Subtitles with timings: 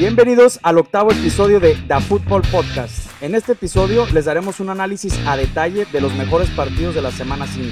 [0.00, 3.10] Bienvenidos al octavo episodio de The Football Podcast.
[3.20, 7.10] En este episodio les daremos un análisis a detalle de los mejores partidos de la
[7.10, 7.68] semana 5,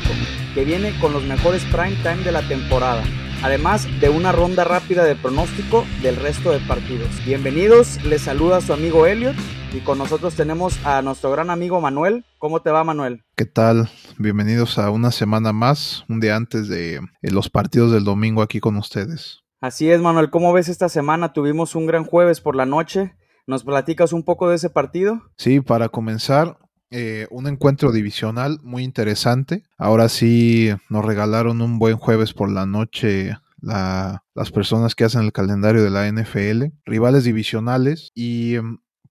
[0.53, 3.03] que viene con los mejores prime time de la temporada,
[3.43, 7.09] además de una ronda rápida de pronóstico del resto de partidos.
[7.25, 9.36] Bienvenidos, les saluda su amigo Elliot
[9.72, 12.26] y con nosotros tenemos a nuestro gran amigo Manuel.
[12.36, 13.24] ¿Cómo te va Manuel?
[13.36, 13.88] ¿Qué tal?
[14.18, 18.60] Bienvenidos a una semana más, un día antes de eh, los partidos del domingo aquí
[18.60, 19.48] con ustedes.
[19.61, 20.30] Así es, Manuel.
[20.30, 21.32] ¿Cómo ves esta semana?
[21.32, 23.16] Tuvimos un gran jueves por la noche.
[23.46, 25.23] ¿Nos platicas un poco de ese partido?
[25.37, 26.59] Sí, para comenzar,
[26.91, 29.64] eh, un encuentro divisional muy interesante.
[29.77, 35.33] Ahora sí nos regalaron un buen jueves por la noche las personas que hacen el
[35.33, 38.55] calendario de la NFL, rivales divisionales y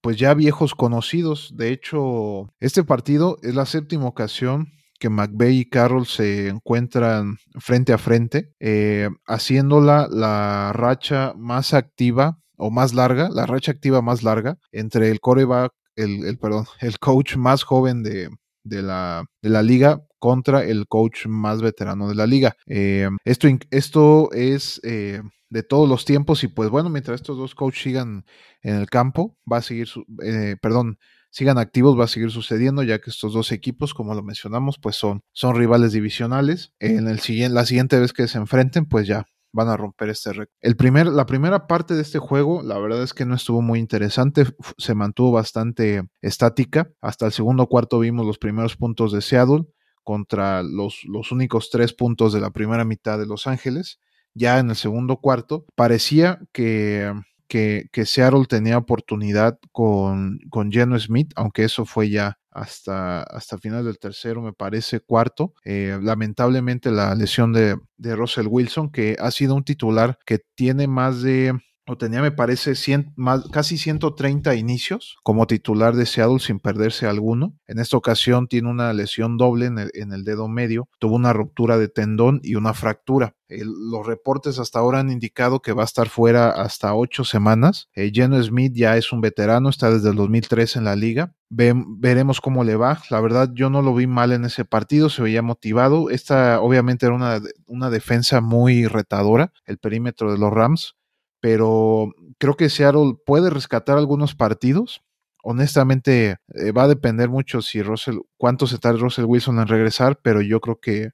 [0.00, 1.52] pues ya viejos conocidos.
[1.54, 7.92] De hecho, este partido es la séptima ocasión que McVeigh y Carroll se encuentran frente
[7.92, 14.22] a frente, eh, haciéndola la racha más activa o más larga, la racha activa más
[14.22, 18.28] larga entre el coreback, el, el perdón, el coach más joven de,
[18.64, 22.56] de, la, de la liga contra el coach más veterano de la liga.
[22.66, 27.54] Eh, esto, esto es eh, de todos los tiempos y pues bueno, mientras estos dos
[27.54, 28.24] coaches sigan
[28.62, 30.04] en el campo, va a seguir, su,
[30.60, 30.98] perdón,
[31.30, 34.96] sigan activos va a seguir sucediendo, ya que estos dos equipos, como lo mencionamos, pues
[34.96, 36.72] son, son rivales divisionales.
[36.78, 40.32] En el siguiente, la siguiente vez que se enfrenten, pues ya van a romper este
[40.32, 40.54] récord.
[40.60, 43.78] El primer, la primera parte de este juego, la verdad es que no estuvo muy
[43.78, 44.44] interesante,
[44.76, 46.90] se mantuvo bastante estática.
[47.00, 49.64] Hasta el segundo cuarto vimos los primeros puntos de Seattle
[50.02, 54.00] contra los, los únicos tres puntos de la primera mitad de Los Ángeles.
[54.34, 57.12] Ya en el segundo cuarto, parecía que
[57.48, 63.84] que, Seattle tenía oportunidad con, con Geno Smith, aunque eso fue ya hasta, hasta final
[63.84, 65.54] del tercero, me parece, cuarto.
[65.64, 70.86] Eh, lamentablemente la lesión de, de Russell Wilson, que ha sido un titular que tiene
[70.86, 72.74] más de o tenía, me parece,
[73.50, 77.54] casi 130 inicios como titular de Seattle sin perderse alguno.
[77.66, 79.78] En esta ocasión tiene una lesión doble en
[80.12, 83.34] el, dedo medio, tuvo una ruptura de tendón y una fractura.
[83.48, 87.88] los reportes hasta ahora han indicado que va a estar fuera hasta ocho semanas.
[87.94, 91.32] Eh, Geno Smith ya es un veterano, está desde el 2003 en la liga.
[91.48, 93.00] veremos cómo le va.
[93.08, 96.10] La verdad, yo no lo vi mal en ese partido, se veía motivado.
[96.10, 100.97] Esta obviamente era una, una defensa muy retadora, el perímetro de los Rams
[101.40, 105.02] pero creo que Seattle puede rescatar algunos partidos.
[105.42, 110.18] Honestamente, eh, va a depender mucho si Russell, cuánto se tarda Russell Wilson en regresar,
[110.22, 111.10] pero yo creo que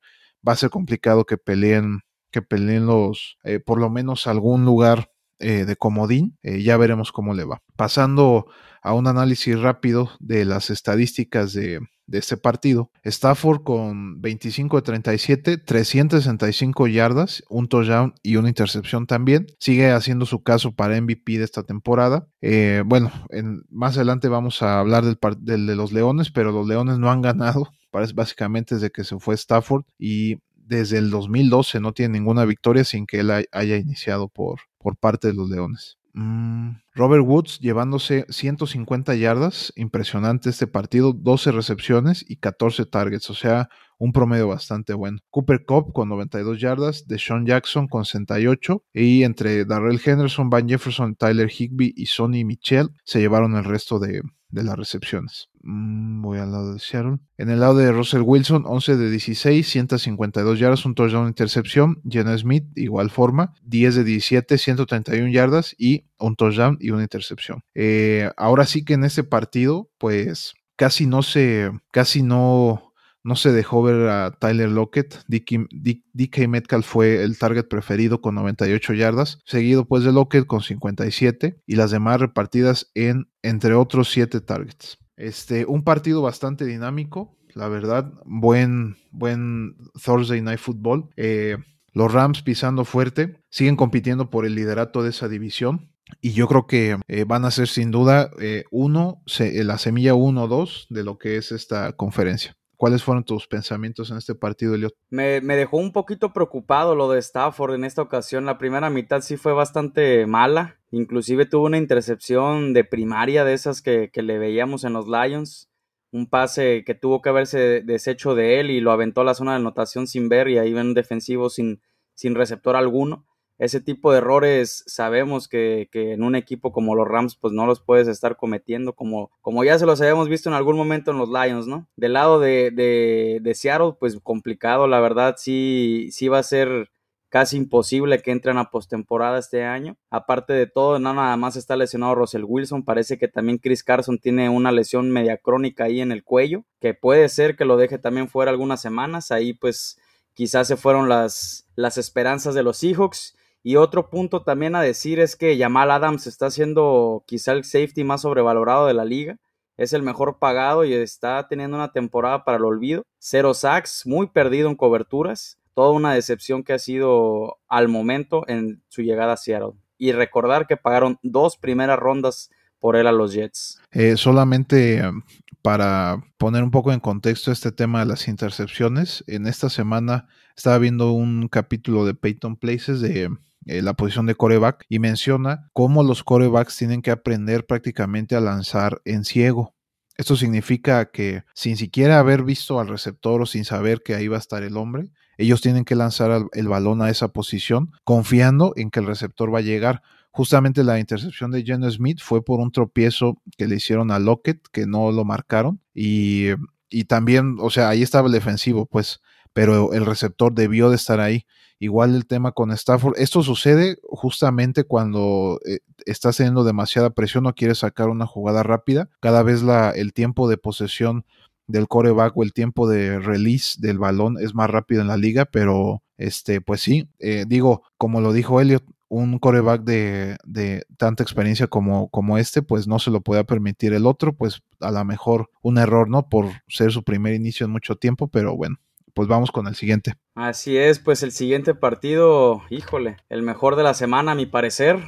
[0.47, 5.11] va a ser complicado que peleen, que peleen los, eh, por lo menos algún lugar
[5.39, 6.39] eh, de comodín.
[6.43, 7.63] ya veremos cómo le va.
[7.77, 8.47] Pasando
[8.83, 12.91] a un análisis rápido de las estadísticas de, de este partido.
[13.03, 19.47] Stafford con 25 de 37, 365 yardas, un touchdown y una intercepción también.
[19.59, 22.27] Sigue haciendo su caso para MVP de esta temporada.
[22.41, 26.99] Eh, bueno, en, más adelante vamos a hablar del, de los Leones, pero los Leones
[26.99, 27.69] no han ganado,
[28.15, 33.07] básicamente desde que se fue Stafford y desde el 2012 no tiene ninguna victoria sin
[33.07, 35.99] que él haya iniciado por, por parte de los Leones.
[36.15, 43.35] Mm, Robert Woods llevándose 150 yardas, impresionante este partido, 12 recepciones y 14 targets, o
[43.35, 45.19] sea, un promedio bastante bueno.
[45.31, 51.17] Cooper Cup con 92 yardas, Deshaun Jackson con 68 y entre Darrell Henderson, Van Jefferson,
[51.17, 54.23] Tyler Higby y Sonny Michel se llevaron el resto de,
[54.55, 55.51] de las recepciones.
[55.63, 57.19] Mm, voy al lado de Seattle.
[57.37, 62.01] En el lado de Russell Wilson, 11 de 16, 152 yardas, un touchdown intercepción.
[62.09, 67.63] Jenna Smith, igual forma, 10 de 17, 131 yardas y un touchdown y una intercepción.
[67.75, 72.94] Eh, ahora sí que en este partido, pues casi no se, casi no,
[73.25, 75.25] no se dejó ver a Tyler Lockett.
[75.27, 81.63] DK, Metcalf fue el target preferido con 98 yardas, seguido pues de Lockett con 57
[81.67, 84.99] y las demás repartidas en entre otros 7 targets.
[85.17, 91.09] Este, un partido bastante dinámico, la verdad, buen, buen Thursday Night Football.
[91.17, 91.57] Eh,
[91.93, 95.91] los Rams pisando fuerte, siguen compitiendo por el liderato de esa división.
[96.21, 100.87] Y yo creo que eh, van a ser sin duda eh, uno, la semilla 1-2
[100.91, 102.57] de lo que es esta conferencia.
[102.77, 104.95] ¿Cuáles fueron tus pensamientos en este partido, Eliot?
[105.11, 108.45] Me, me, dejó un poquito preocupado lo de Stafford en esta ocasión.
[108.45, 110.79] La primera mitad sí fue bastante mala.
[110.91, 115.71] Inclusive tuvo una intercepción de primaria de esas que, que le veíamos en los Lions.
[116.11, 119.53] Un pase que tuvo que haberse deshecho de él y lo aventó a la zona
[119.53, 121.81] de anotación sin ver y ahí ven defensivo sin,
[122.15, 123.27] sin receptor alguno
[123.59, 127.81] ese tipo de errores sabemos que, en un equipo como los Rams pues no los
[127.81, 131.29] puedes estar cometiendo como, como ya se los habíamos visto en algún momento en los
[131.29, 131.89] Lions, ¿no?
[131.97, 136.91] Del lado de, de, Seattle pues complicado, la verdad sí, sí va a ser
[137.35, 139.97] casi imposible que entren a postemporada este año.
[140.09, 144.21] Aparte de todo, no nada más está lesionado Russell Wilson, parece que también Chris Carson
[144.21, 147.99] tiene una lesión media crónica ahí en el cuello, que puede ser que lo deje
[147.99, 149.33] también fuera algunas semanas.
[149.33, 149.99] Ahí pues
[150.33, 153.37] quizás se fueron las, las esperanzas de los Seahawks.
[153.65, 158.05] Y otro punto también a decir es que Jamal Adams está siendo quizá el safety
[158.05, 159.39] más sobrevalorado de la liga.
[159.77, 163.03] Es el mejor pagado y está teniendo una temporada para el olvido.
[163.19, 168.83] Cero sacks, muy perdido en coberturas toda una decepción que ha sido al momento en
[168.89, 169.73] su llegada a Seattle.
[169.99, 173.81] Y recordar que pagaron dos primeras rondas por él a los Jets.
[173.93, 175.23] Eh, solamente um,
[175.63, 180.79] para poner un poco en contexto este tema de las intercepciones, en esta semana estaba
[180.79, 183.31] viendo un capítulo de Peyton Places de
[183.67, 188.41] eh, la posición de coreback y menciona cómo los corebacks tienen que aprender prácticamente a
[188.41, 189.75] lanzar en ciego.
[190.17, 194.37] Esto significa que sin siquiera haber visto al receptor o sin saber que ahí va
[194.37, 198.91] a estar el hombre, ellos tienen que lanzar el balón a esa posición confiando en
[198.91, 200.03] que el receptor va a llegar.
[200.31, 204.67] Justamente la intercepción de Jenner Smith fue por un tropiezo que le hicieron a Lockett,
[204.73, 205.81] que no lo marcaron.
[205.93, 206.49] Y,
[206.89, 209.21] y también, o sea, ahí estaba el defensivo, pues,
[209.55, 211.47] pero el receptor debió de estar ahí.
[211.79, 213.19] Igual el tema con Stafford.
[213.19, 219.09] Esto sucede justamente cuando eh, estás teniendo demasiada presión o quieres sacar una jugada rápida.
[219.21, 221.25] Cada vez la, el tiempo de posesión
[221.67, 225.47] del coreback o el tiempo de release del balón es más rápido en la liga,
[225.47, 231.23] pero este, pues sí, eh, digo, como lo dijo Elliot, un coreback de, de, tanta
[231.23, 235.05] experiencia como, como este, pues no se lo puede permitir el otro, pues a lo
[235.05, 236.29] mejor un error, ¿no?
[236.29, 238.77] Por ser su primer inicio en mucho tiempo, pero bueno,
[239.15, 240.15] pues vamos con el siguiente.
[240.35, 244.99] Así es, pues el siguiente partido, híjole, el mejor de la semana a mi parecer.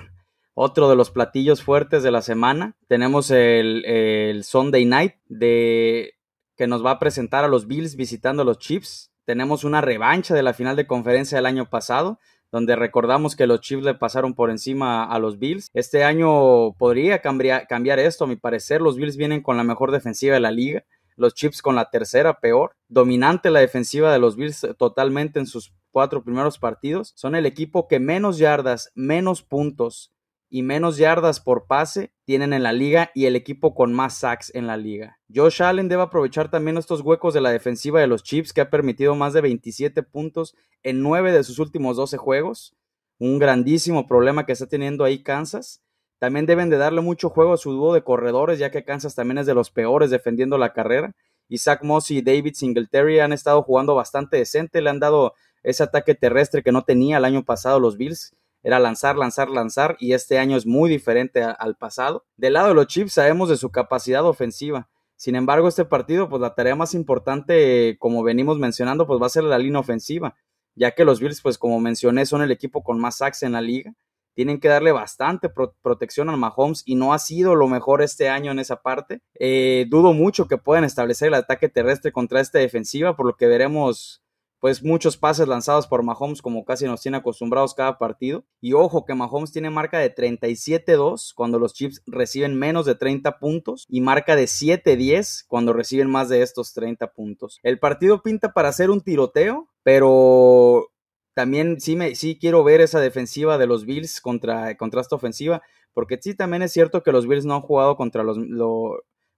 [0.58, 2.76] Otro de los platillos fuertes de la semana.
[2.88, 6.14] Tenemos el, el Sunday Night de
[6.56, 9.12] que nos va a presentar a los Bills visitando a los Chiefs.
[9.26, 12.18] Tenemos una revancha de la final de conferencia del año pasado,
[12.50, 15.68] donde recordamos que los Chiefs le pasaron por encima a los Bills.
[15.74, 18.80] Este año podría cambiar, cambiar esto, a mi parecer.
[18.80, 20.84] Los Bills vienen con la mejor defensiva de la liga
[21.16, 22.76] los Chiefs con la tercera peor.
[22.88, 27.12] Dominante la defensiva de los Bills totalmente en sus cuatro primeros partidos.
[27.16, 30.12] Son el equipo que menos yardas, menos puntos
[30.48, 34.54] y menos yardas por pase tienen en la liga y el equipo con más sacks
[34.54, 35.18] en la liga.
[35.34, 38.70] Josh Allen debe aprovechar también estos huecos de la defensiva de los Chiefs que ha
[38.70, 42.76] permitido más de 27 puntos en 9 de sus últimos 12 juegos.
[43.18, 45.82] Un grandísimo problema que está teniendo ahí Kansas.
[46.18, 49.38] También deben de darle mucho juego a su dúo de corredores, ya que Kansas también
[49.38, 51.14] es de los peores defendiendo la carrera.
[51.48, 56.14] Isaac Moss y David Singletary han estado jugando bastante decente, le han dado ese ataque
[56.14, 58.34] terrestre que no tenía el año pasado los Bills
[58.66, 62.24] era lanzar, lanzar, lanzar y este año es muy diferente al pasado.
[62.36, 64.88] Del lado de los Chiefs sabemos de su capacidad ofensiva.
[65.14, 69.30] Sin embargo, este partido, pues la tarea más importante, como venimos mencionando, pues va a
[69.30, 70.34] ser la línea ofensiva,
[70.74, 73.60] ya que los Bills, pues como mencioné, son el equipo con más sacks en la
[73.60, 73.94] liga.
[74.36, 78.52] Tienen que darle bastante protección al Mahomes y no ha sido lo mejor este año
[78.52, 79.22] en esa parte.
[79.34, 83.46] Eh, dudo mucho que puedan establecer el ataque terrestre contra esta defensiva, por lo que
[83.46, 84.22] veremos
[84.60, 88.44] pues muchos pases lanzados por Mahomes como casi nos tiene acostumbrados cada partido.
[88.60, 93.38] Y ojo que Mahomes tiene marca de 37-2 cuando los Chiefs reciben menos de 30
[93.38, 97.58] puntos y marca de 7-10 cuando reciben más de estos 30 puntos.
[97.62, 100.90] El partido pinta para hacer un tiroteo, pero
[101.36, 105.62] también sí, me, sí quiero ver esa defensiva de los Bills contra, contra esta ofensiva,
[105.92, 108.38] porque sí también es cierto que los Bills no han jugado contra los...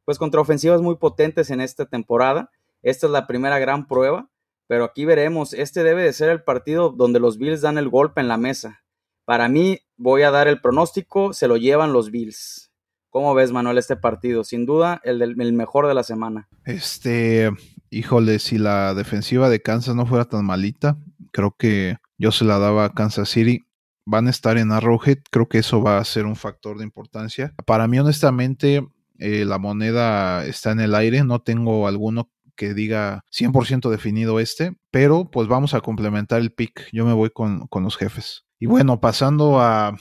[0.04, 2.50] pues contra ofensivas muy potentes en esta temporada.
[2.82, 4.30] Esta es la primera gran prueba
[4.68, 8.20] pero aquí veremos, este debe de ser el partido donde los Bills dan el golpe
[8.20, 8.84] en la mesa.
[9.24, 12.70] Para mí, voy a dar el pronóstico, se lo llevan los Bills.
[13.08, 14.44] ¿Cómo ves, Manuel, este partido?
[14.44, 16.48] Sin duda, el, del, mejor de la semana.
[16.66, 17.50] Este,
[17.88, 20.98] híjole, si la defensiva de Kansas no fuera tan malita,
[21.32, 23.64] creo que yo se la daba a Kansas City.
[24.04, 27.54] Van a estar en Arrowhead, creo que eso va a ser un factor de importancia.
[27.66, 28.86] Para mí, honestamente,
[29.18, 34.76] eh, la moneda está en el aire, no tengo alguno que diga 100% definido este,
[34.90, 36.88] pero pues vamos a complementar el pick.
[36.92, 38.44] Yo me voy con, los jefes.
[38.58, 39.96] Y bueno, pasando a,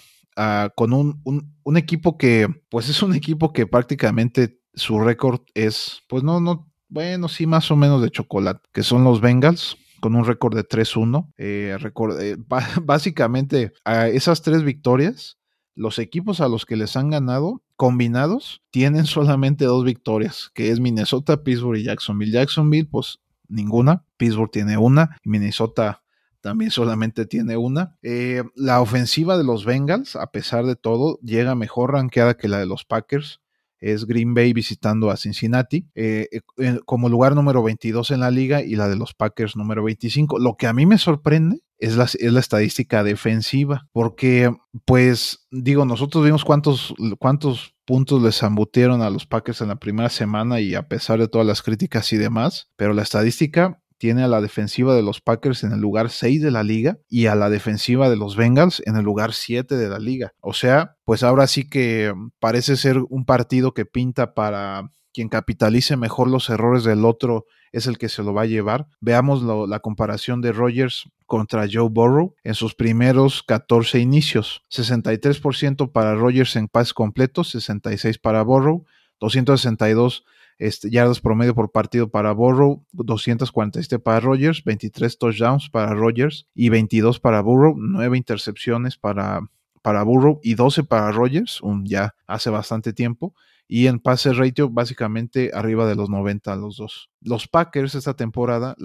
[0.76, 6.24] con un, un, equipo que, pues es un equipo que prácticamente su récord es, pues
[6.24, 10.26] no, no, bueno, sí, más o menos de chocolate, que son los Bengals con un
[10.26, 11.34] récord de 3-1.
[11.38, 11.78] Eh,
[12.22, 12.38] eh,
[12.84, 15.38] básicamente, a esas tres victorias,
[15.76, 20.80] los equipos a los que les han ganado combinados tienen solamente dos victorias, que es
[20.80, 22.32] Minnesota, Pittsburgh y Jacksonville.
[22.32, 24.04] Jacksonville, pues ninguna.
[24.18, 25.18] Pittsburgh tiene una.
[25.24, 26.04] Minnesota
[26.42, 27.98] también solamente tiene una.
[28.02, 32.60] Eh, la ofensiva de los Bengals, a pesar de todo, llega mejor rankeada que la
[32.60, 33.42] de los Packers.
[33.80, 38.62] Es Green Bay visitando a Cincinnati eh, eh, como lugar número 22 en la liga
[38.62, 40.40] y la de los Packers número 25.
[40.40, 44.52] Lo que a mí me sorprende es la, es la estadística defensiva, porque
[44.86, 50.10] pues digo, nosotros vimos cuántos, cuántos puntos les zambutieron a los Packers en la primera
[50.10, 54.28] semana y a pesar de todas las críticas y demás, pero la estadística tiene a
[54.28, 57.50] la defensiva de los Packers en el lugar 6 de la liga y a la
[57.50, 60.34] defensiva de los Bengals en el lugar 7 de la liga.
[60.42, 65.98] O sea, pues ahora sí que parece ser un partido que pinta para quien capitalice
[65.98, 68.88] mejor los errores del otro es el que se lo va a llevar.
[69.02, 74.64] Veamos la comparación de Rogers contra Joe Burrow en sus primeros 14 inicios.
[74.72, 78.86] 63% para Rogers en pases completos, 66 para Burrow,
[79.20, 80.24] 262
[80.58, 86.70] este, yardas promedio por partido para Burrow, 247 para Rogers, 23 touchdowns para Rogers y
[86.70, 89.42] 22 para Burrow, 9 intercepciones para,
[89.82, 93.34] para Burrow y 12 para Rogers, un ya hace bastante tiempo
[93.68, 97.10] y en pase ratio básicamente arriba de los 90 a los dos.
[97.22, 98.76] Los Packers esta temporada,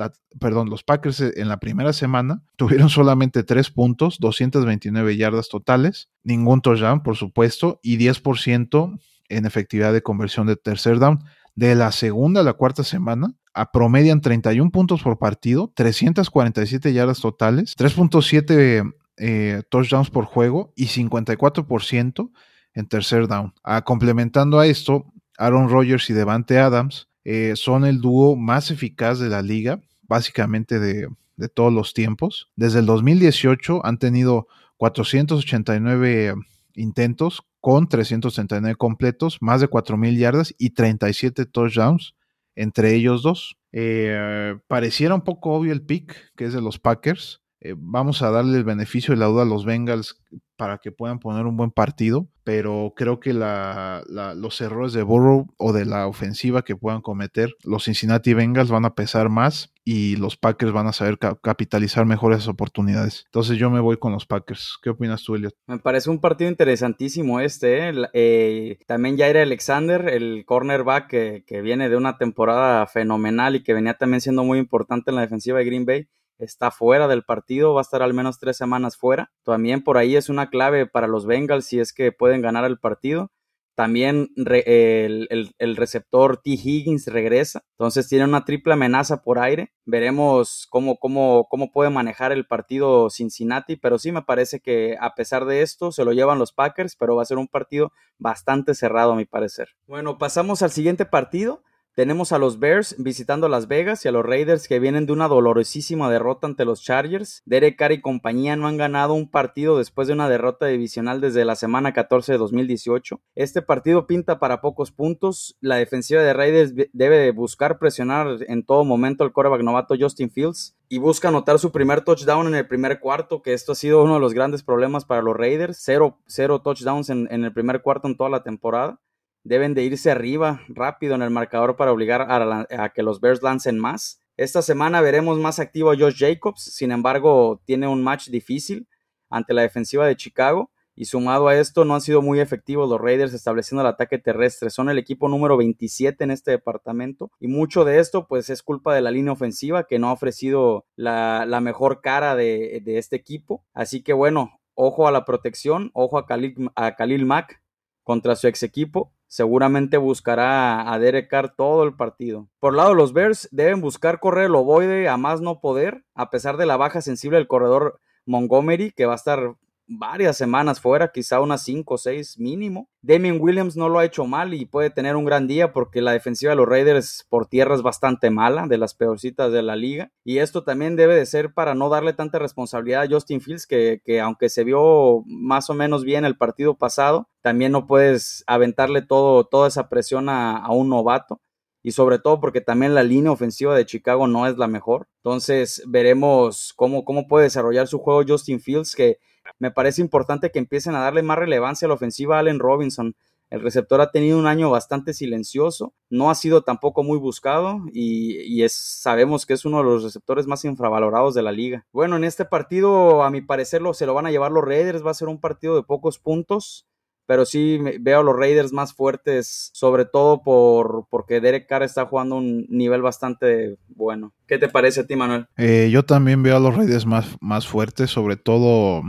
[0.41, 6.61] perdón, los Packers en la primera semana tuvieron solamente 3 puntos, 229 yardas totales, ningún
[6.61, 8.99] touchdown por supuesto y 10%
[9.29, 11.25] en efectividad de conversión de tercer down.
[11.55, 13.35] De la segunda a la cuarta semana,
[13.73, 22.31] promedian 31 puntos por partido, 347 yardas totales, 3.7 eh, touchdowns por juego y 54%
[22.75, 23.53] en tercer down.
[23.63, 29.19] Ah, complementando a esto, Aaron Rodgers y Devante Adams eh, son el dúo más eficaz
[29.19, 32.51] de la liga, básicamente de, de todos los tiempos.
[32.57, 34.47] Desde el 2018 han tenido
[34.79, 36.35] 489
[36.75, 42.15] intentos con 339 completos, más de 4.000 yardas y 37 touchdowns
[42.55, 43.57] entre ellos dos.
[43.73, 47.42] Eh, pareciera un poco obvio el pick, que es de los Packers.
[47.65, 50.21] Eh, vamos a darle el beneficio de la duda a los Bengals
[50.57, 55.73] para que puedan poner un buen partido, pero creo que los errores de Burrow o
[55.73, 60.37] de la ofensiva que puedan cometer los Cincinnati Bengals van a pesar más y los
[60.37, 63.23] Packers van a saber capitalizar mejor esas oportunidades.
[63.27, 64.79] Entonces yo me voy con los Packers.
[64.83, 65.55] ¿Qué opinas tú, Elliot?
[65.69, 67.89] Me parece un partido interesantísimo este.
[67.89, 67.93] ¿eh?
[68.13, 73.73] Eh, también Jair Alexander, el cornerback que, que viene de una temporada fenomenal y que
[73.73, 76.09] venía también siendo muy importante en la defensiva de Green Bay
[76.45, 79.31] está fuera del partido, va a estar al menos tres semanas fuera.
[79.45, 82.79] También por ahí es una clave para los Bengals si es que pueden ganar el
[82.79, 83.31] partido.
[83.75, 86.51] También el, receptor T.
[86.51, 89.73] Higgins regresa, entonces tiene una triple amenaza por aire.
[89.87, 95.15] Veremos cómo, cómo, cómo puede manejar el partido Cincinnati, pero sí me parece que a
[95.15, 98.75] pesar de esto se lo llevan los Packers, pero va a ser un partido bastante
[98.75, 99.71] cerrado a mi parecer.
[99.87, 101.63] Bueno, pasamos al siguiente partido.
[101.95, 105.29] Tenemos a los Bears visitando Las Vegas y a los Raiders que vienen de una
[105.29, 107.43] dolorosísima derrota ante los Chargers.
[107.45, 111.45] Derek Carr y compañía no han ganado un partido después de una derrota divisional desde
[111.45, 113.21] la semana 14 de 2018.
[113.35, 115.59] Este partido pinta para pocos puntos.
[115.61, 120.75] La defensiva de Raiders debe buscar presionar en todo momento al quarterback novato Justin Fields
[120.89, 124.15] y busca anotar su primer touchdown en el primer cuarto, que esto ha sido uno
[124.15, 125.77] de los grandes problemas para los Raiders.
[125.79, 128.99] Cero, cero touchdowns en el primer cuarto en toda la temporada
[129.45, 133.79] deben de irse arriba rápido en el marcador para obligar a, que los Bears lancen
[133.79, 134.21] más.
[134.37, 138.89] Esta semana veremos más activo a Josh Jacobs, sin embargo tiene un match difícil
[139.29, 143.01] ante la defensiva de Chicago y sumado a esto no han sido muy efectivos los
[143.01, 144.71] Raiders estableciendo el ataque terrestre.
[144.71, 148.95] Son el equipo número 27 en este departamento y mucho de esto pues es culpa
[148.95, 153.65] de la línea ofensiva que no ha ofrecido la, mejor cara de, este equipo.
[153.73, 157.63] Así que bueno, ojo a la protección, ojo a Khalil, a Khalil Mack
[158.03, 162.51] contra su ex equipo seguramente buscará a Derek Carr todo el partido.
[162.61, 166.59] Por lado, los Bears deben buscar correr el ovoide a más no poder, a pesar
[166.59, 169.55] de la baja sensible del corredor Montgomery, que va a estar
[169.99, 172.89] varias semanas fuera, quizá unas 5 o 6 mínimo.
[173.03, 176.13] Damien Williams no lo ha hecho mal y puede tener un gran día porque la
[176.13, 180.11] defensiva de los Raiders por tierra es bastante mala, de las peorcitas de la liga.
[180.25, 184.01] Y esto también debe de ser para no darle tanta responsabilidad a Justin Fields, que,
[184.05, 189.03] que aunque se vio más o menos bien el partido pasado, también no puedes aventarle
[189.03, 191.41] todo, toda esa presión a, a un novato
[191.83, 195.09] y sobre todo porque también la línea ofensiva de Chicago no es la mejor.
[195.25, 199.19] Entonces veremos cómo, cómo puede desarrollar su juego Justin Fields, que
[199.59, 203.15] me parece importante que empiecen a darle más relevancia a la ofensiva a Allen Robinson.
[203.51, 208.63] El receptor ha tenido un año bastante silencioso, no ha sido tampoco muy buscado y,
[208.63, 211.87] es, sabemos que es uno de los receptores más infravalorados de la liga.
[211.93, 215.05] Bueno, en este partido, a mi parecer, lo, se lo van a llevar los Raiders,
[215.05, 216.87] va a ser un partido de pocos puntos
[217.27, 222.07] pero sí veo a los Raiders más fuertes, sobre todo por porque Derek Carr está
[222.07, 224.35] jugando un nivel bastante bueno.
[224.47, 225.47] ¿Qué te parece a ti, Manuel?
[225.57, 229.03] Eh, yo también veo a los Raiders más, más fuertes, sobre todo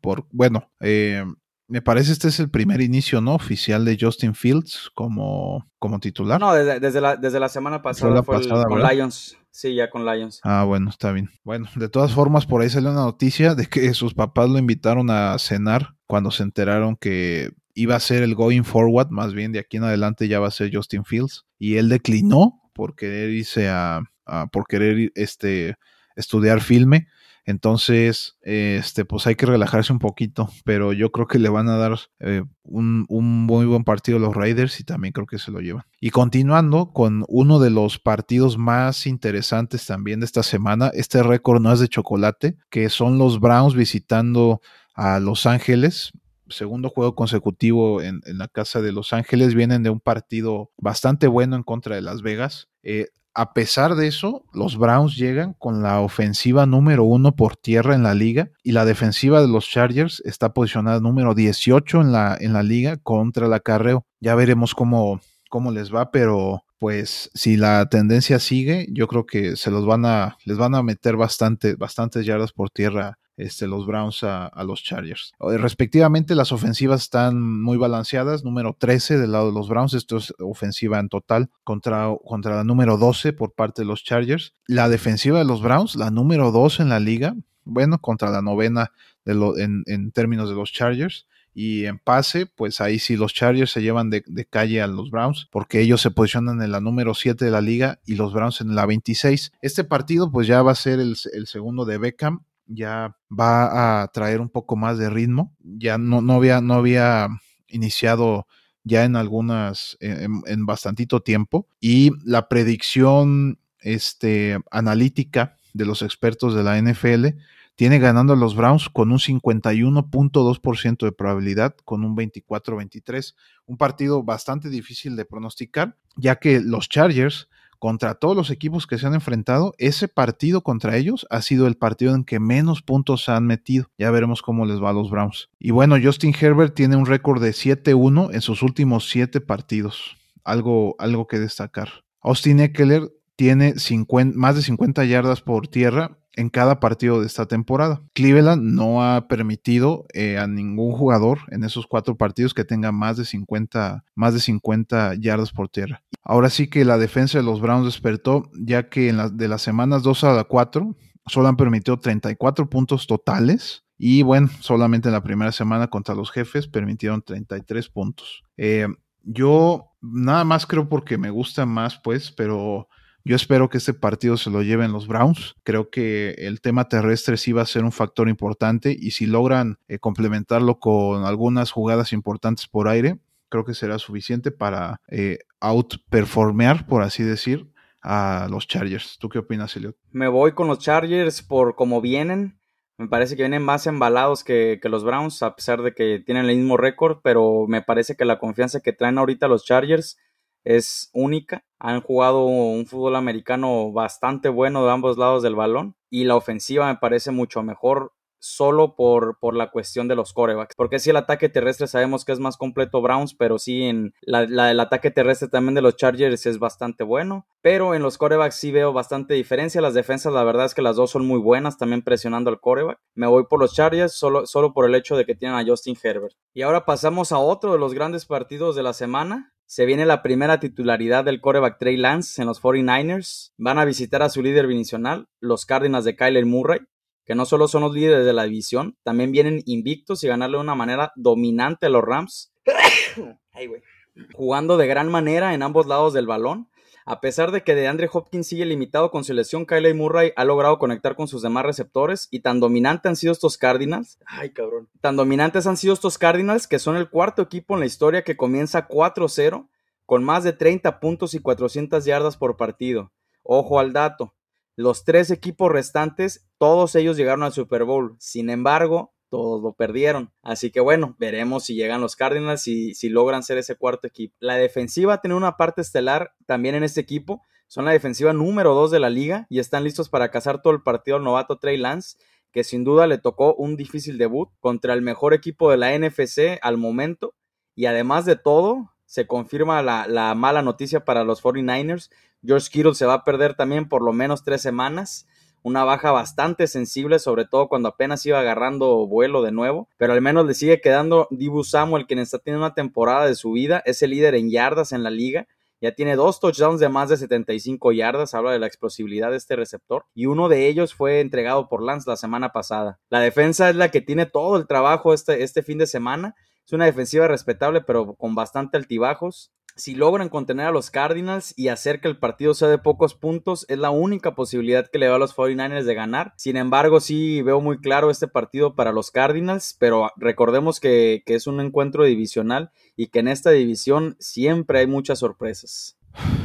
[0.00, 1.24] por, bueno, eh,
[1.66, 3.34] me parece este es el primer inicio, ¿no?
[3.34, 6.40] Oficial de Justin Fields como, como titular.
[6.40, 9.38] No, desde, la, desde la semana pasada fue con Lions.
[9.50, 10.40] Sí, ya con Lions.
[10.42, 11.30] Ah, bueno, está bien.
[11.42, 15.10] Bueno, de todas formas, por ahí salió una noticia de que sus papás lo invitaron
[15.10, 19.58] a cenar cuando se enteraron que iba a ser el going forward, más bien de
[19.58, 21.46] aquí en adelante ya va a ser Justin Fields.
[21.58, 25.76] Y él declinó por querer irse a, a por querer este,
[26.16, 27.06] estudiar filme.
[27.46, 31.76] Entonces, este, pues hay que relajarse un poquito, pero yo creo que le van a
[31.76, 35.50] dar eh, un, un, muy buen partido a los Raiders y también creo que se
[35.50, 35.84] lo llevan.
[36.00, 41.60] Y continuando con uno de los partidos más interesantes también de esta semana, este récord
[41.60, 44.60] no es de chocolate, que son los Browns visitando
[44.94, 46.12] a Los Ángeles
[46.48, 49.54] segundo juego consecutivo en, en, la casa de Los Ángeles.
[49.54, 52.68] Vienen de un partido bastante bueno en contra de Las Vegas.
[52.82, 57.94] Eh, a pesar de eso, los Browns llegan con la ofensiva número uno por tierra
[57.94, 62.36] en la liga y la defensiva de los Chargers está posicionada número 18 en la,
[62.40, 64.06] en la liga contra el acarreo.
[64.20, 69.56] Ya veremos cómo, cómo les va, pero pues si la tendencia sigue, yo creo que
[69.56, 73.86] se los van a, les van a meter bastante, bastantes yardas por tierra este, los
[73.86, 75.32] Browns a, los Chargers.
[75.38, 78.44] Respectivamente, las ofensivas están muy balanceadas.
[78.44, 82.64] Número 13 del lado de los Browns, esto es ofensiva en total, contra, contra la
[82.64, 84.54] número 12 por parte de los Chargers.
[84.66, 88.92] La defensiva de los Browns, la número 2 en la liga, bueno, contra la novena
[89.24, 91.26] de en, términos de los Chargers.
[91.56, 95.12] Y en pase, pues ahí sí los Chargers se llevan de, de, calle a los
[95.12, 98.60] Browns, porque ellos se posicionan en la número 7 de la liga y los Browns
[98.60, 99.52] en la 26.
[99.62, 104.08] Este partido, pues ya va a ser el, el segundo de Beckham ya va a
[104.08, 105.54] traer un poco más de ritmo.
[105.60, 107.28] Ya no, no, había, no había
[107.68, 108.46] iniciado
[108.84, 111.66] ya en algunas, en, en bastantito tiempo.
[111.80, 117.38] Y la predicción este, analítica de los expertos de la NFL
[117.76, 123.34] tiene ganando a los Browns con un 51.2% de probabilidad, con un 24-23.
[123.66, 127.48] Un partido bastante difícil de pronosticar, ya que los Chargers
[127.84, 131.76] contra todos los equipos que se han enfrentado, ese partido contra ellos ha sido el
[131.76, 133.90] partido en que menos puntos se han metido.
[133.98, 135.50] Ya veremos cómo les va a los Browns.
[135.58, 140.16] Y bueno, Justin Herbert tiene un récord de 7-1 en sus últimos 7 partidos.
[140.44, 141.90] Algo, algo que destacar.
[142.22, 147.46] Austin Eckler tiene 50, más de 50 yardas por tierra en cada partido de esta
[147.46, 148.02] temporada.
[148.12, 153.16] Cleveland no ha permitido eh, a ningún jugador en esos cuatro partidos que tenga más
[153.16, 156.02] de 50, más de 50 yardas por tierra.
[156.22, 159.62] Ahora sí que la defensa de los Browns despertó, ya que en la, de las
[159.62, 163.84] semanas 2 a la 4 solo han permitido 34 puntos totales.
[163.96, 168.42] Y bueno, solamente en la primera semana contra los jefes permitieron 33 puntos.
[168.56, 168.88] Eh,
[169.22, 172.88] yo nada más creo porque me gusta más, pues, pero
[173.24, 175.56] yo espero que este partido se lo lleven los Browns.
[175.62, 179.78] Creo que el tema terrestre sí va a ser un factor importante y si logran
[179.88, 186.86] eh, complementarlo con algunas jugadas importantes por aire, creo que será suficiente para eh, outperformear,
[186.86, 187.70] por así decir,
[188.02, 189.16] a los Chargers.
[189.18, 189.96] ¿Tú qué opinas, Elliot?
[190.12, 192.58] Me voy con los Chargers por cómo vienen.
[192.98, 196.44] Me parece que vienen más embalados que, que, los Browns, a pesar de que tienen
[196.44, 200.18] el mismo récord, pero me parece que la confianza que traen ahorita los Chargers
[200.64, 201.64] es única.
[201.78, 206.86] Han jugado un fútbol americano bastante bueno de ambos lados del balón y la ofensiva
[206.86, 208.12] me parece mucho mejor
[208.44, 210.74] solo por, por la cuestión de los corebacks.
[210.76, 214.46] Porque si el ataque terrestre sabemos que es más completo Browns, pero sí en la,
[214.46, 217.46] la, el ataque terrestre también de los Chargers es bastante bueno.
[217.62, 219.80] Pero en los corebacks sí veo bastante diferencia.
[219.80, 222.98] Las defensas, la verdad es que las dos son muy buenas, también presionando al coreback.
[223.14, 225.96] Me voy por los Chargers solo, solo por el hecho de que tienen a Justin
[226.02, 226.34] Herbert.
[226.52, 229.53] Y ahora pasamos a otro de los grandes partidos de la semana.
[229.66, 233.52] Se viene la primera titularidad del coreback Trey Lance en los 49ers.
[233.56, 236.80] Van a visitar a su líder divisional, los Cardinals de Kyler Murray,
[237.24, 240.62] que no solo son los líderes de la división, también vienen invictos y ganarle de
[240.62, 242.52] una manera dominante a los Rams.
[244.34, 246.68] Jugando de gran manera en ambos lados del balón.
[247.06, 250.78] A pesar de que DeAndre Hopkins sigue limitado con su lesión, Kyler Murray ha logrado
[250.78, 254.18] conectar con sus demás receptores y tan dominantes han sido estos Cardinals.
[254.26, 254.88] Ay, cabrón.
[255.02, 258.38] Tan dominantes han sido estos Cardinals que son el cuarto equipo en la historia que
[258.38, 259.68] comienza 4-0
[260.06, 263.12] con más de 30 puntos y 400 yardas por partido.
[263.42, 264.34] Ojo al dato.
[264.76, 268.16] Los tres equipos restantes, todos ellos llegaron al Super Bowl.
[268.18, 270.30] Sin embargo, todos lo perdieron.
[270.44, 274.32] Así que bueno, veremos si llegan los Cardinals y si logran ser ese cuarto equipo.
[274.38, 277.42] La defensiva tiene una parte estelar también en este equipo.
[277.66, 280.82] Son la defensiva número 2 de la liga y están listos para cazar todo el
[280.82, 282.16] partido al novato Trey Lance,
[282.52, 286.60] que sin duda le tocó un difícil debut contra el mejor equipo de la NFC
[286.62, 287.34] al momento.
[287.74, 292.08] Y además de todo, se confirma la, la mala noticia para los 49ers.
[292.46, 295.26] George Kittle se va a perder también por lo menos tres semanas
[295.64, 300.20] una baja bastante sensible, sobre todo cuando apenas iba agarrando vuelo de nuevo, pero al
[300.20, 304.02] menos le sigue quedando Dibu Samuel, quien está teniendo una temporada de su vida, es
[304.02, 305.48] el líder en yardas en la liga
[305.80, 309.56] Ya tiene dos touchdowns de más de 75 yardas, habla de la explosividad de este
[309.56, 313.00] receptor, y uno de ellos fue entregado por Lance la semana pasada.
[313.08, 316.34] La defensa es la que tiene todo el trabajo este, este fin de semana.
[316.66, 321.68] Es una defensiva respetable, pero con bastante altibajos si logran contener a los Cardinals y
[321.68, 325.16] hacer que el partido sea de pocos puntos, es la única posibilidad que le da
[325.16, 326.32] a los 49ers de ganar.
[326.36, 331.34] Sin embargo, sí veo muy claro este partido para los Cardinals, pero recordemos que, que
[331.34, 335.96] es un encuentro divisional y que en esta división siempre hay muchas sorpresas.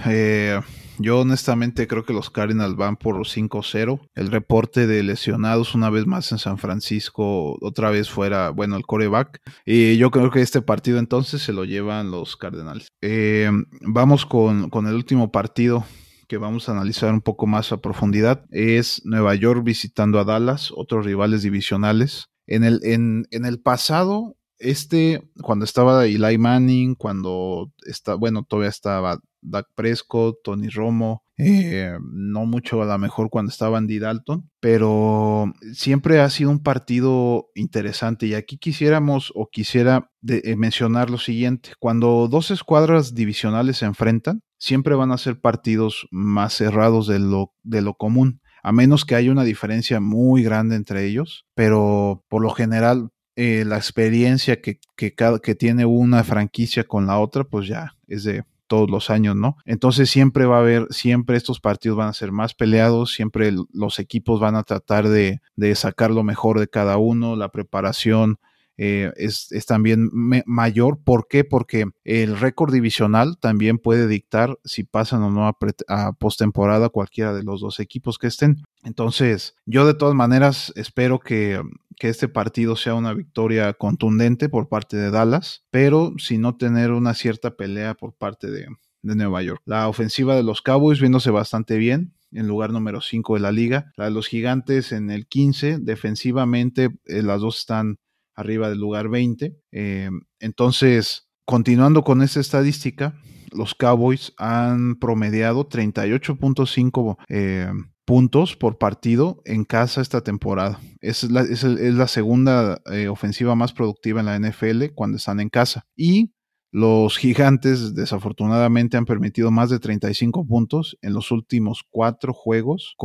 [0.08, 0.60] Eh,
[1.00, 4.00] yo honestamente creo que los Cardinals van por 5-0.
[4.16, 8.86] El reporte de lesionados una vez más en San Francisco, otra vez fuera, bueno, el
[8.86, 9.42] coreback.
[9.66, 12.90] Y yo creo que este partido entonces se lo llevan los Cardinals.
[13.02, 13.50] Eh,
[13.82, 15.86] vamos con, con el último partido
[16.28, 18.46] que vamos a analizar un poco más a profundidad.
[18.52, 22.28] Es Nueva York visitando a Dallas, otros rivales divisionales.
[22.46, 28.70] En el, en, en el pasado, este, cuando estaba Eli Manning, cuando está, bueno, todavía
[28.70, 34.49] estaba Dak Prescott, Tony Romo, eh, no mucho a lo mejor cuando estaba Andy Dalton,
[34.60, 38.28] pero siempre ha sido un partido interesante.
[38.28, 44.41] Y aquí quisiéramos o quisiera eh, mencionar lo siguiente, cuando dos escuadras divisionales se enfrentan,
[44.58, 49.15] siempre van a ser partidos más cerrados de lo, de lo común a menos que
[49.15, 54.80] haya una diferencia muy grande entre ellos, pero por lo general eh, la experiencia que,
[54.95, 59.36] que, que tiene una franquicia con la otra, pues ya es de todos los años,
[59.36, 59.58] ¿no?
[59.66, 64.00] Entonces siempre va a haber, siempre estos partidos van a ser más peleados, siempre los
[64.00, 65.42] equipos van a tratar de,
[65.76, 68.40] sacar lo mejor de cada uno, la preparación,
[68.82, 71.04] eh, es, también mayor.
[71.04, 71.44] ¿Por qué?
[71.44, 77.44] Porque el récord divisional también puede dictar si pasan o no a, postemporada cualquiera de
[77.44, 78.63] los dos equipos que estén.
[78.86, 81.62] Entonces, yo de todas maneras espero que,
[81.98, 86.94] que este partido sea una victoria contundente por parte de Dallas, pero si no tener
[86.94, 88.65] una cierta pelea por parte de,
[89.02, 89.62] de Nueva York.
[89.65, 93.92] La ofensiva de los Cowboys viéndose bastante bien, en lugar número 5 de la liga.
[93.98, 95.80] La de los Gigantes en el 15.
[95.80, 97.98] Defensivamente, eh, las dos están
[98.39, 99.56] arriba del lugar 20.
[99.71, 103.15] Eh, entonces, continuando con esta estadística,
[103.52, 107.71] los Cowboys han promediado 38.5 eh,
[108.06, 110.80] puntos por partido en casa esta temporada.
[111.02, 115.86] Es la, segunda eh, ofensiva más productiva en la NFL cuando están en casa.
[115.95, 116.32] Y
[116.71, 122.95] los gigantes desafortunadamente han permitido más de 35 puntos en los últimos cuatro juegos,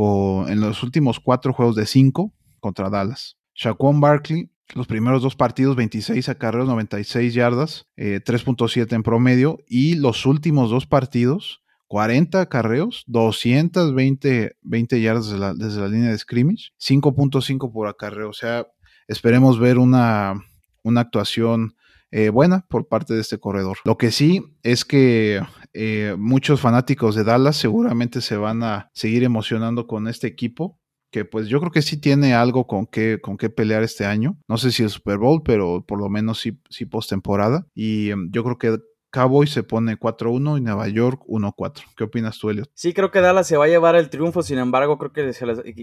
[0.47, 3.37] en los últimos cuatro juegos de cinco contra Dallas.
[3.55, 9.59] Shaquan Barkley los primeros dos partidos, 26 acarreos, 96 yardas, 3.7 eh, en promedio.
[9.67, 16.71] Y los últimos dos partidos, 40 acarreos, 220 20 yardas desde la, línea de scrimmage,
[16.79, 18.29] 5.5 por acarreo.
[18.29, 18.67] O sea,
[19.07, 20.41] esperemos ver una,
[20.83, 21.75] una actuación
[22.11, 23.77] eh, buena por parte de este corredor.
[23.83, 25.41] Lo que sí es que
[25.73, 30.79] eh, muchos fanáticos de Dallas seguramente se van a seguir emocionando con este equipo
[31.23, 34.37] pues yo creo que sí tiene algo con qué, con qué pelear este año.
[34.49, 37.67] No sé si el Super Bowl, pero por lo menos sí, sí postemporada.
[37.73, 38.79] Y em, yo creo que
[39.11, 41.83] Cowboys se pone 4-1 y Nueva York 1-4.
[41.95, 42.69] ¿Qué opinas tú, Elliot?
[42.73, 45.31] Sí, creo que Dallas se va a llevar el triunfo, sin embargo, creo que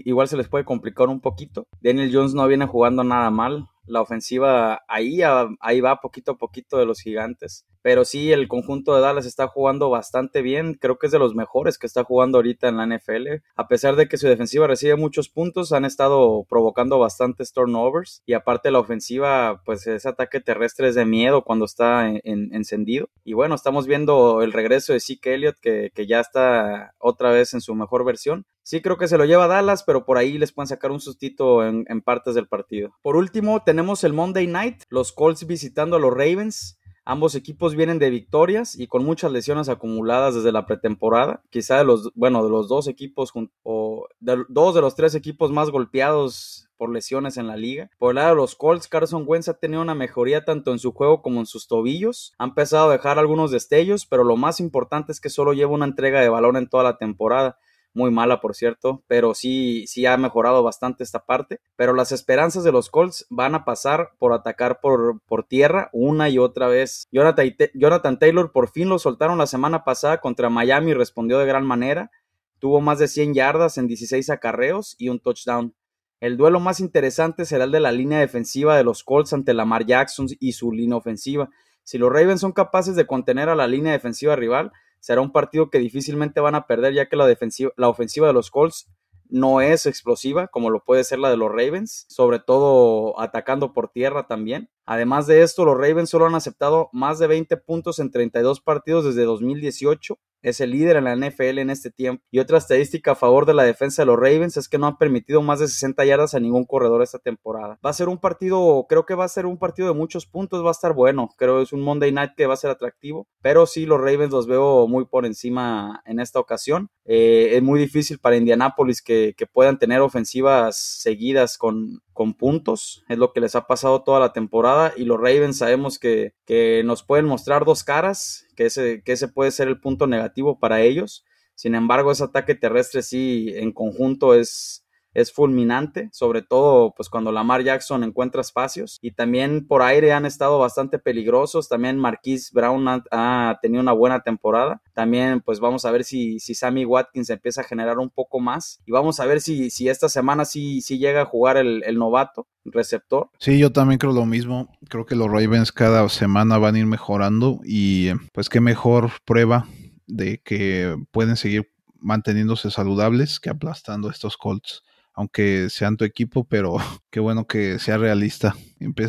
[0.05, 1.65] igual se les puede complicar un poquito.
[1.81, 3.69] Daniel Jones no viene jugando nada mal.
[3.87, 5.21] La ofensiva ahí,
[5.59, 9.47] ahí va poquito a poquito de los gigantes pero sí, el conjunto de Dallas está
[9.47, 12.87] jugando bastante bien, creo que es de los mejores que está jugando ahorita en la
[12.87, 18.23] NFL, a pesar de que su defensiva recibe muchos puntos, han estado provocando bastantes turnovers
[18.25, 23.09] y aparte la ofensiva, pues ese ataque terrestre es de miedo cuando está encendido.
[23.25, 27.53] Y bueno, estamos viendo el regreso de Zeke Elliott que, que ya está otra vez
[27.53, 28.45] en su mejor versión.
[28.63, 31.65] Sí, creo que se lo lleva Dallas, pero por ahí les pueden sacar un sustito
[31.65, 32.95] en, en partes del partido.
[33.01, 36.79] Por último, tenemos el Monday Night, los Colts visitando a los Ravens.
[37.05, 41.43] Ambos equipos vienen de victorias y con muchas lesiones acumuladas desde la pretemporada.
[41.49, 45.51] Quizá de los, bueno, de los dos equipos o de, dos de los tres equipos
[45.51, 47.89] más golpeados por lesiones en la liga.
[47.97, 50.93] Por el lado de los Colts, Carson Wentz ha tenido una mejoría tanto en su
[50.93, 52.33] juego como en sus tobillos.
[52.37, 55.85] Ha empezado a dejar algunos destellos, pero lo más importante es que solo lleva una
[55.85, 57.57] entrega de balón en toda la temporada
[57.93, 61.59] muy mala por cierto, pero sí, sí ha mejorado bastante esta parte.
[61.75, 66.29] Pero las esperanzas de los Colts van a pasar por atacar por, por tierra una
[66.29, 67.07] y otra vez.
[67.11, 71.65] Jonathan, Taylor por fin lo soltaron la semana pasada contra Miami y respondió de gran
[71.65, 72.11] manera.
[72.59, 75.75] Tuvo más de 100 yardas en 16 acarreos y un touchdown.
[76.19, 79.85] El duelo más interesante será el de la línea defensiva de los Colts ante Lamar
[79.85, 81.49] Jackson y su línea ofensiva.
[81.83, 84.71] Si los Ravens son capaces de contener a la línea defensiva rival,
[85.03, 88.31] será un partido que difícilmente van a perder ya que la, defensiva, la ofensiva de
[88.31, 88.89] los Colts
[89.27, 93.89] no es explosiva como lo puede ser la de los Ravens, sobre todo atacando por
[93.89, 94.69] tierra también.
[94.85, 99.03] Además de esto, los Ravens solo han aceptado más de 20 puntos en 32 partidos
[99.03, 102.23] desde 2018 es el líder en la NFL en este tiempo.
[102.29, 104.97] Y otra estadística a favor de la defensa de los Ravens es que no han
[104.97, 107.79] permitido más de 60 yardas a ningún corredor esta temporada.
[107.83, 110.63] Va a ser un partido, creo que va a ser un partido de muchos puntos,
[110.63, 111.29] va a estar bueno.
[111.37, 114.31] Creo que es un Monday Night que va a ser atractivo, pero sí los Ravens
[114.31, 116.89] los veo muy por encima en esta ocasión.
[117.05, 123.03] Eh, es muy difícil para Indianapolis que, que puedan tener ofensivas seguidas con, con puntos,
[123.09, 126.83] es lo que les ha pasado toda la temporada y los Ravens sabemos que, que
[126.85, 130.81] nos pueden mostrar dos caras, que ese, que ese puede ser el punto negativo para
[130.81, 131.25] ellos.
[131.55, 134.82] Sin embargo, ese ataque terrestre sí en conjunto es,
[135.13, 138.99] es fulminante, sobre todo pues cuando Lamar Jackson encuentra espacios.
[139.01, 144.21] Y también por aire han estado bastante peligrosos, también Marquise Brown ha, tenido una buena
[144.21, 148.39] temporada, también pues vamos a ver si, si Sammy Watkins empieza a generar un poco
[148.39, 148.81] más.
[148.85, 151.97] Y vamos a ver si, si esta semana sí, sí llega a jugar el, el
[151.97, 153.29] novato receptor.
[153.39, 156.85] Sí, yo también creo lo mismo, creo que los Ravens cada semana van a ir
[156.85, 159.67] mejorando y pues qué mejor prueba
[160.07, 166.77] de que pueden seguir manteniéndose saludables que aplastando estos Colts aunque sean tu equipo, pero
[167.09, 168.55] qué bueno que sea realista.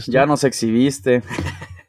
[0.06, 1.22] ya nos exhibiste.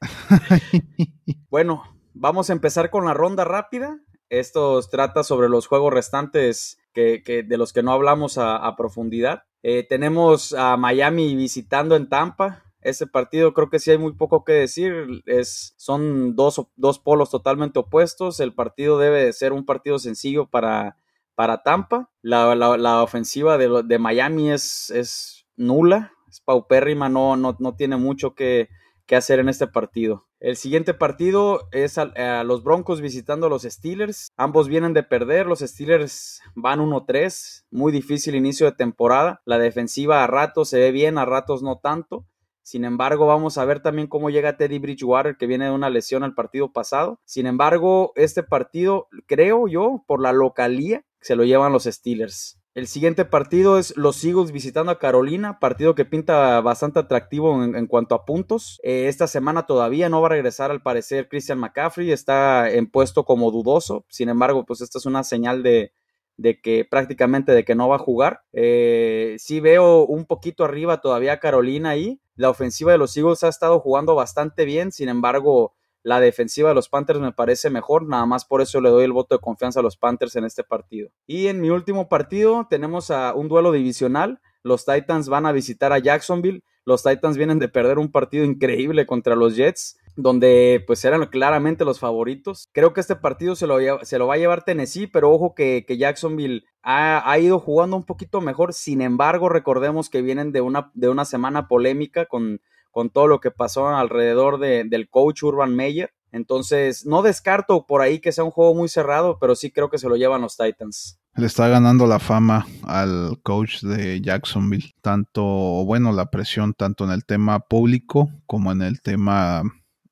[1.50, 4.00] bueno, vamos a empezar con la ronda rápida.
[4.30, 9.44] Esto trata sobre los juegos restantes que, de los que no hablamos a, profundidad.
[9.62, 12.64] Eh, tenemos a Miami visitando en Tampa.
[12.82, 15.24] Ese partido creo que sí hay muy poco que decir.
[15.26, 18.40] Es, son dos, dos polos totalmente opuestos.
[18.40, 20.98] El partido debe ser un partido sencillo para,
[21.36, 22.10] para Tampa.
[22.22, 27.98] La, la, ofensiva de, de Miami es, es, nula, es paupérrima, no, no, no tiene
[27.98, 28.70] mucho que,
[29.06, 30.28] que, hacer en este partido.
[30.40, 34.32] El siguiente partido es a, los Broncos visitando a los Steelers.
[34.38, 39.42] Ambos vienen de perder, los Steelers van 1-3, muy difícil inicio de temporada.
[39.46, 42.26] La defensiva a ratos se ve bien, a ratos no tanto.
[42.66, 46.24] Sin embargo, vamos a ver también cómo llega Teddy Bridgewater, que viene de una lesión
[46.24, 47.20] al partido pasado.
[47.24, 52.60] Sin embargo, este partido, creo yo, por la localía, se lo llevan los Steelers.
[52.76, 57.88] El siguiente partido es los Eagles visitando a Carolina, partido que pinta bastante atractivo en,
[57.88, 58.80] cuanto a puntos.
[58.84, 63.26] Eh, esta semana todavía no va a regresar al parecer Christian McCaffrey, está en puesto
[63.26, 64.06] como dudoso.
[64.08, 65.94] Sin embargo, pues esta es una señal de,
[66.38, 68.42] de que prácticamente de que no va a jugar.
[68.54, 72.22] Eh, sí veo un poquito arriba todavía Carolina ahí.
[72.36, 75.74] La ofensiva de los Eagles ha estado jugando bastante bien, sin embargo,
[76.06, 79.12] la defensiva de los Panthers me parece mejor, nada más por eso le doy el
[79.12, 81.10] voto de confianza a los Panthers en este partido.
[81.26, 84.40] Y en mi último partido tenemos a un duelo divisional.
[84.62, 86.64] Los Titans van a visitar a Jacksonville.
[86.86, 91.86] Los Titans vienen de perder un partido increíble contra los Jets donde pues eran claramente
[91.86, 92.70] los favoritos.
[92.72, 95.84] Creo que este partido se lo, se lo va a llevar Tennessee, pero ojo que,
[95.90, 98.74] Jacksonville ha, ido jugando un poquito mejor.
[98.74, 102.62] Sin embargo, recordemos que vienen de una, de una semana polémica con,
[102.96, 106.14] con todo lo que pasó alrededor del coach Urban Meyer.
[106.32, 109.98] Entonces, no descarto por ahí que sea un juego muy cerrado, pero sí creo que
[109.98, 111.20] se lo llevan los Titans.
[111.36, 117.12] Le está ganando la fama al coach de Jacksonville, tanto, bueno, la presión tanto en
[117.12, 119.64] el tema público como en el tema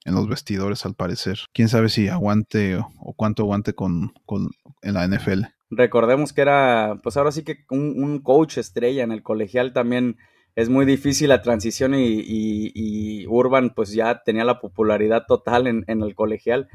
[0.04, 1.39] en los vestidores al parecer.
[1.54, 4.50] Quién sabe si aguante o cuánto aguante con, con
[4.82, 5.43] en la NFL.
[5.69, 10.17] Recordemos que era, pues ahora sí que un, coach estrella en el colegial también
[10.56, 16.16] es muy difícil la transición y, Urban pues ya tenía la popularidad total en, el
[16.16, 16.70] colegial.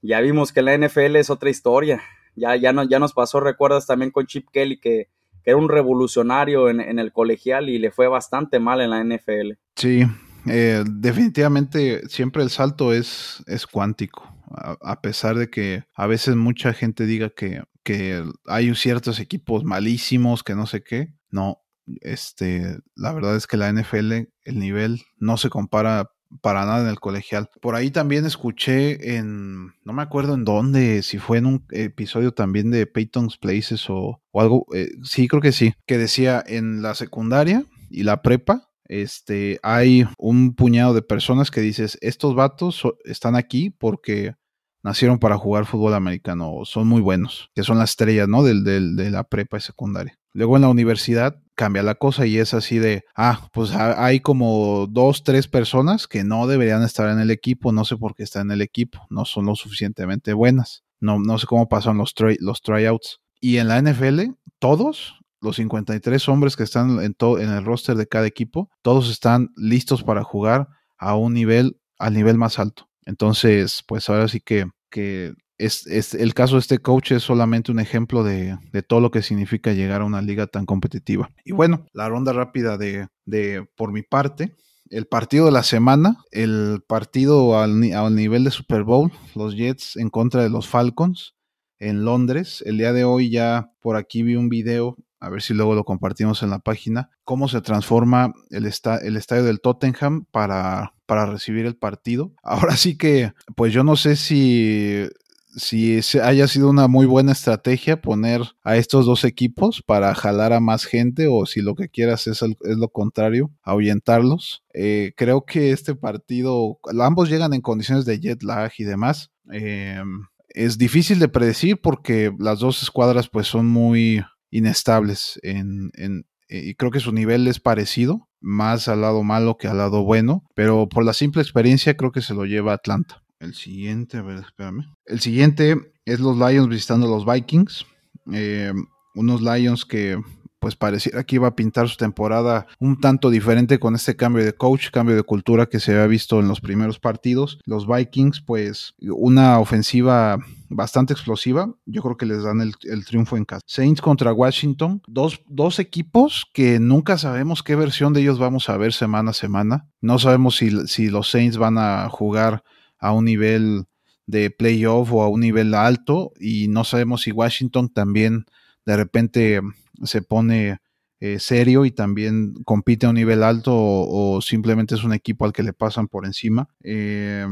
[0.00, 2.02] Ya vimos que la NFL es otra historia.
[2.34, 5.08] Ya, ya, no, ya nos pasó, recuerdas también con Chip Kelly que,
[5.44, 9.04] que era un revolucionario en, en el colegial y le fue bastante mal en la
[9.04, 9.52] NFL.
[9.76, 10.04] Sí,
[10.46, 16.72] eh, definitivamente siempre el salto es, es cuántico, a, pesar de que a veces mucha
[16.72, 21.14] gente diga que, que hay ciertos equipos malísimos, que no sé qué.
[21.30, 21.61] No,
[22.00, 24.12] este, la verdad es que la NFL,
[24.44, 27.50] el nivel no se compara para nada en el colegial.
[27.60, 32.32] Por ahí también escuché en, no me acuerdo en dónde, si fue en un episodio
[32.32, 36.94] también de Peyton's Places o, algo, eh, sí, creo que sí, que decía en la
[36.94, 43.36] secundaria y la prepa este, hay un puñado de personas que dices, estos vatos están
[43.36, 44.34] aquí porque
[44.82, 48.42] nacieron para jugar fútbol americano, son muy buenos, que son las estrellas, ¿no?
[48.42, 50.18] Del, de la prepa y secundaria.
[50.32, 54.86] Luego en la universidad cambia la cosa y es así de, ah, pues hay como
[54.88, 58.48] dos, tres personas que no deberían estar en el equipo, no sé por qué están
[58.48, 62.62] en el equipo, no son lo suficientemente buenas, no, no sé cómo pasan los, los
[62.62, 63.20] tryouts.
[63.40, 68.06] Y en la NFL, todos los 53 hombres que están en, en el roster de
[68.06, 72.88] cada equipo, todos están listos para jugar a un nivel, al nivel más alto.
[73.04, 75.34] Entonces, pues ahora sí que, que
[75.66, 79.22] es, el caso de este coach es solamente un ejemplo de, de, todo lo que
[79.22, 81.30] significa llegar a una liga tan competitiva.
[81.44, 84.56] Y bueno, la ronda rápida de, de por mi parte,
[84.90, 89.96] el partido de la semana, el partido al, al nivel de Super Bowl, los Jets
[89.96, 91.34] en contra de los Falcons.
[91.78, 92.62] en Londres.
[92.64, 95.84] El día de hoy ya por aquí vi un video, a ver si luego lo
[95.84, 101.66] compartimos en la página, cómo se transforma el, el estadio del Tottenham para, para recibir
[101.66, 102.32] el partido.
[102.42, 105.08] Ahora sí que, pues yo no sé si
[105.54, 110.60] si haya sido una muy buena estrategia poner a estos dos equipos para jalar a
[110.60, 114.64] más gente o si lo que quieras es, lo contrario, ahuyentarlos.
[114.74, 119.30] Eh, creo que este partido, ambos llegan en condiciones de jet lag y demás.
[119.50, 126.26] Em, es difícil de predecir porque las dos escuadras pues son muy inestables en, en,
[126.48, 130.04] eh, y creo que su nivel es parecido, más al lado malo que al lado
[130.04, 133.22] bueno, pero por la simple experiencia creo que se lo lleva Atlanta.
[133.42, 134.86] El siguiente, a ver, espérame.
[135.04, 137.84] El siguiente es los Lions visitando a los Vikings.
[138.32, 138.72] Eh,
[139.16, 140.16] unos Lions que
[140.60, 144.52] pues pareciera que iba a pintar su temporada un tanto diferente con este cambio de
[144.52, 147.58] coach, cambio de cultura que se había visto en los primeros partidos.
[147.64, 151.74] Los Vikings, pues una ofensiva bastante explosiva.
[151.84, 153.62] Yo creo que les dan el, triunfo en casa.
[153.66, 155.02] Saints contra Washington.
[155.08, 159.34] Dos, dos, equipos que nunca sabemos qué versión de ellos vamos a ver semana a
[159.34, 159.88] semana.
[160.00, 162.62] No sabemos si, si los Saints van a jugar
[163.02, 163.84] a un nivel
[164.26, 168.46] de playoff o a un nivel alto y no sabemos si Washington también
[168.86, 169.60] de repente
[170.04, 170.78] se pone
[171.20, 175.52] eh, serio y también compite a un nivel alto o, simplemente es un equipo al
[175.52, 176.68] que le pasan por encima.
[176.82, 177.46] Eh,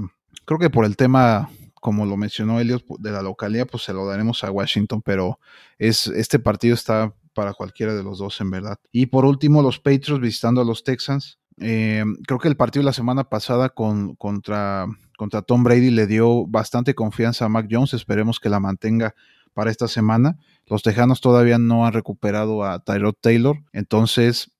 [0.45, 4.07] creo que por el tema, como lo mencionó Elliot, de la localidad, pues se lo
[4.07, 5.39] daremos a Washington, pero
[5.79, 8.79] es, este partido está para cualquiera de los dos en verdad.
[8.93, 11.39] Y por último, los Patriots visitando a los Texans.
[11.59, 14.87] Eh, creo que el partido de la semana pasada con, contra,
[15.21, 17.93] contra Tom Brady le dio bastante confianza a Mac Jones.
[17.93, 19.15] Esperemos que la mantenga
[19.53, 20.39] para esta semana.
[20.65, 23.59] Los Tejanos todavía no han recuperado a Tyrod Taylor.
[23.75, 24.51] Entonces,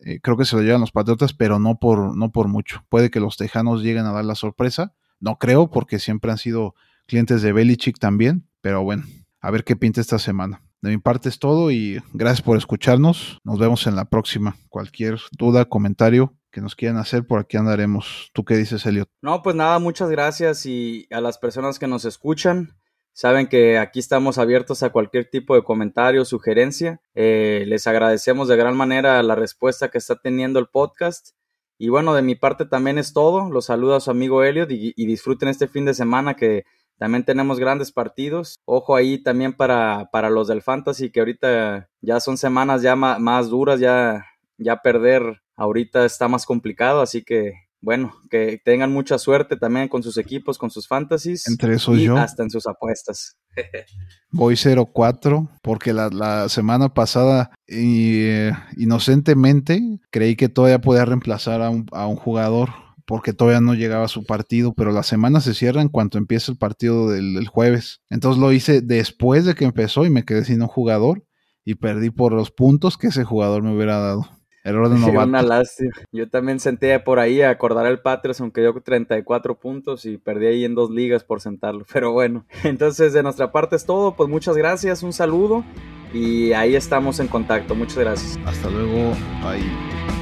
[0.00, 2.82] eh, creo que se lo llevan los Patriotas, pero no por, no por mucho.
[2.88, 4.94] Puede que los Tejanos lleguen a dar la sorpresa.
[5.20, 6.74] No creo, porque siempre han sido
[7.04, 8.48] clientes de Belichick también.
[8.62, 9.04] Pero bueno,
[9.42, 10.62] a ver qué pinta esta semana.
[10.80, 13.38] De mi parte es todo y gracias por escucharnos.
[13.44, 14.56] Nos vemos en la próxima.
[14.70, 18.30] Cualquier duda, comentario que nos quieran hacer, por aquí andaremos.
[18.32, 19.10] ¿Tú qué dices, Elliot?
[19.20, 22.78] No, pues nada, muchas gracias y a las personas que nos escuchan.
[23.12, 27.02] Saben que aquí estamos abiertos a cualquier tipo de comentario, sugerencia.
[27.14, 31.36] Eh, les agradecemos de gran manera la respuesta que está teniendo el podcast.
[31.76, 33.50] Y bueno, de mi parte también es todo.
[33.50, 36.64] Los saluda a su amigo Elliot y, disfruten este fin de semana que
[36.96, 38.60] también tenemos grandes partidos.
[38.64, 43.50] Ojo ahí también para, para los del Fantasy, que ahorita ya son semanas ya más,
[43.50, 44.24] duras, ya,
[44.56, 50.02] ya perder ahorita está más complicado, así que bueno, que tengan mucha suerte también con
[50.02, 51.46] sus equipos, con sus fantasies.
[51.46, 52.16] Entre eso y yo.
[52.16, 53.36] Hasta en sus apuestas.
[54.30, 61.86] Voy 0-4 porque la, semana pasada eh, inocentemente creí que todavía podía reemplazar a un,
[61.92, 62.70] a un jugador
[63.06, 66.58] porque todavía no llegaba su partido, pero la semana se cierra en cuanto empieza el
[66.58, 68.02] partido del, jueves.
[68.10, 71.24] Entonces lo hice después de que empezó y me quedé sin un jugador
[71.64, 74.28] y perdí por los puntos que ese jugador me hubiera dado.
[74.66, 75.28] Error de novato.
[75.28, 75.92] una lástima.
[76.12, 80.46] Yo también senté por ahí a acordar el Patriots, aunque dio 34 puntos y perdí
[80.46, 81.86] ahí en dos ligas por sentarlo.
[81.92, 84.16] Pero bueno, entonces de nuestra parte es todo.
[84.16, 85.64] Pues muchas gracias, un saludo
[86.12, 87.74] y ahí estamos en contacto.
[87.74, 88.38] Muchas gracias.
[88.44, 89.12] Hasta luego.
[89.42, 90.15] Bye.